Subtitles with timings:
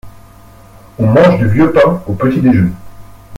[0.97, 2.73] On mangue du vieux pain au petit-déjeuner.